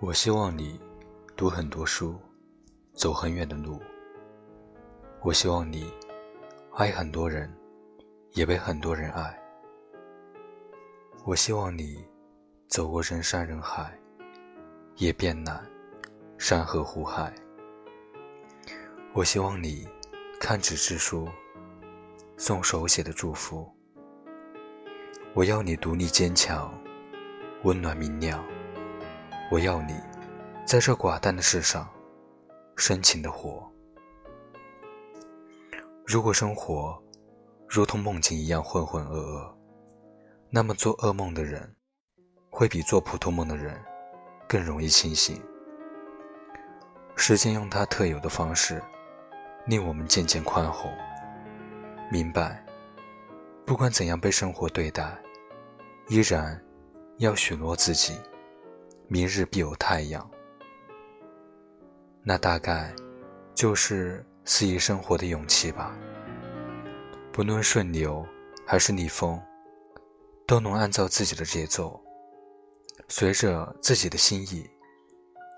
[0.00, 0.80] 我希望你
[1.36, 2.18] 读很多书，
[2.92, 3.80] 走很远的路。
[5.20, 5.92] 我希望你
[6.74, 7.52] 爱很多人，
[8.32, 9.38] 也被很多人爱。
[11.24, 12.04] 我希望你
[12.66, 13.96] 走过人山人海，
[14.96, 15.64] 也遍览
[16.36, 17.32] 山河湖海。
[19.14, 19.86] 我希望你
[20.40, 21.28] 看纸质书，
[22.36, 23.70] 送手写的祝福。
[25.34, 26.74] 我要你独立坚强，
[27.64, 28.42] 温暖明亮。
[29.50, 29.94] 我要你
[30.64, 31.88] 在这寡淡的世上
[32.76, 33.70] 深情的活。
[36.06, 37.00] 如果生活
[37.68, 39.54] 如同梦境一样浑浑噩噩，
[40.50, 41.74] 那么做噩梦的人
[42.50, 43.80] 会比做普通梦的人
[44.48, 45.40] 更容易清醒。
[47.14, 48.82] 时间用它特有的方式，
[49.66, 50.90] 令我们渐渐宽宏，
[52.10, 52.64] 明白，
[53.64, 55.16] 不管怎样被生活对待，
[56.08, 56.60] 依然
[57.22, 58.18] 要许诺自己。
[59.06, 60.28] 明日必有太阳，
[62.24, 62.92] 那大概
[63.54, 65.96] 就是肆意生活的勇气吧。
[67.30, 68.26] 不论顺流
[68.66, 69.40] 还是逆风，
[70.48, 72.02] 都能按照自己的节奏，
[73.06, 74.68] 随着自己的心意，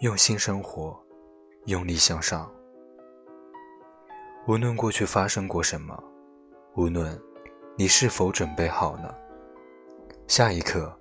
[0.00, 1.00] 用心生活，
[1.64, 2.52] 用力向上。
[4.46, 5.98] 无论过去发生过什么，
[6.74, 7.18] 无论
[7.78, 9.16] 你是否准备好了，
[10.26, 10.94] 下一刻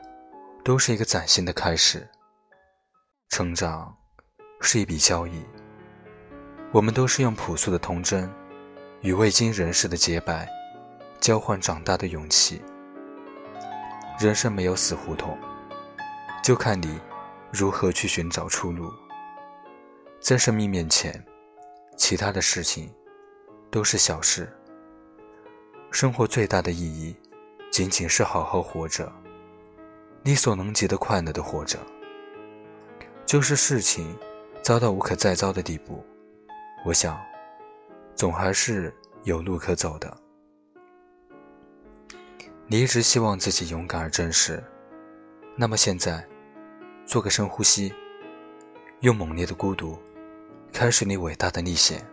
[0.66, 2.10] 都是一个崭新的开始。
[3.30, 3.96] 成长
[4.62, 5.46] 是一笔交易，
[6.72, 8.28] 我们都是用朴素的童真
[9.02, 10.50] 与未经人事的洁白
[11.22, 12.64] 交换长大的勇气。
[14.20, 15.38] 人生没有死胡同，
[16.44, 17.00] 就看你
[17.52, 18.92] 如何去寻找出路。
[20.20, 21.24] 在生命面前，
[21.96, 22.92] 其他的事情
[23.70, 24.52] 都是小事。
[25.92, 27.16] 生活最大的意义，
[27.72, 29.14] 仅仅是好好活着，
[30.26, 31.78] 力所能及的快乐的活着。
[33.28, 34.18] 就是事情
[34.64, 36.04] 糟到无可再糟的地步，
[36.84, 37.16] 我想，
[38.16, 38.92] 总还是
[39.24, 40.18] 有路可走的。
[42.66, 44.64] 你一直希望自己勇敢而真实，
[45.56, 46.28] 那么现在，
[47.06, 47.94] 做个深呼吸，
[49.02, 49.96] 用猛烈的孤独，
[50.74, 52.04] 开始你伟大的历险。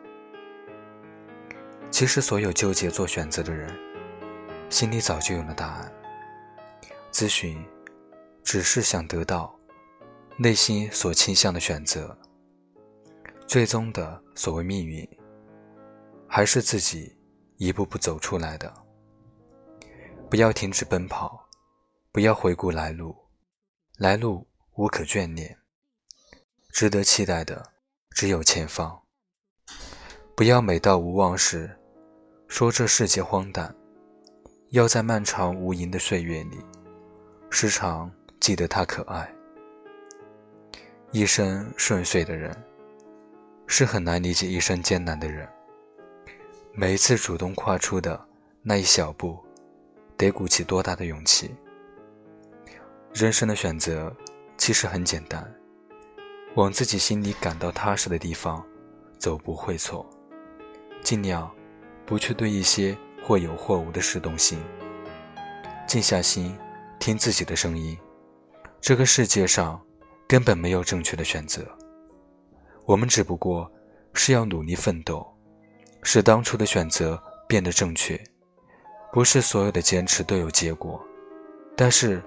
[1.91, 3.75] 其实，所有纠结做选择的人，
[4.69, 5.91] 心里早就有了答案。
[7.11, 7.63] 咨询，
[8.43, 9.55] 只是想得到。
[10.39, 12.17] 内心所倾向的选择，
[13.47, 15.07] 最终的所谓命运，
[16.27, 17.15] 还是自己
[17.59, 18.73] 一步步走出来的。
[20.31, 21.47] 不要停止奔跑，
[22.11, 23.15] 不要回顾来路，
[23.99, 25.59] 来路无可眷恋，
[26.71, 27.71] 值得期待的
[28.11, 29.03] 只有前方。
[30.35, 31.79] 不要每到无望时，
[32.49, 33.77] 说这世界荒诞，
[34.71, 36.59] 要在漫长无垠的岁月里，
[37.51, 38.11] 时常
[38.43, 39.33] 记得他可爱。
[41.13, 42.53] 一生顺遂的人，
[43.69, 45.49] 是很难理解一生艰难的人。
[46.73, 48.21] 每一次主动跨出的
[48.61, 49.39] 那一小步，
[50.17, 51.55] 得鼓起多大的勇气？
[53.15, 54.13] 人生的选择
[54.59, 55.49] 其实很简单，
[56.57, 58.61] 往自己心里感到踏实的地方
[59.21, 60.05] 走不会错。
[61.01, 61.49] 尽量
[62.05, 64.61] 不去对一些或有或无的事动心，
[65.87, 66.59] 静下心
[66.99, 67.97] 听自己的声音。
[68.83, 69.81] 这个世界上。
[70.29, 71.63] 根本没有正确的选择，
[72.87, 73.71] 我们只不过
[74.15, 75.31] 是要努力奋斗，
[76.03, 78.19] 使当初的选择变得正确。
[79.13, 80.99] 不是所有的坚持都有结果，
[81.77, 82.23] 但是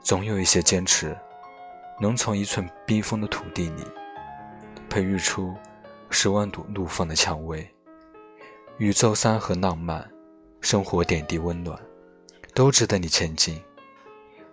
[0.00, 1.14] 总有一些坚持，
[2.00, 3.84] 能从一寸冰封的土地里
[4.88, 5.54] 培育出
[6.08, 7.68] 十万朵怒放的蔷薇。
[8.78, 10.10] 宇宙山河浪漫，
[10.62, 11.78] 生活点滴温暖，
[12.54, 13.60] 都值得你前进。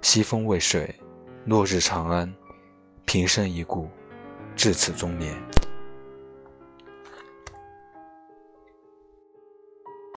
[0.01, 0.93] 西风未睡，
[1.45, 2.31] 落日长安。
[3.05, 3.89] 平生一顾，
[4.55, 5.35] 至此终年。